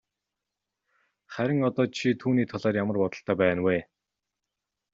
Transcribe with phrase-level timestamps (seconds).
[1.35, 3.77] Харин одоо чи түүний талаар ямар бодолтой байна вэ?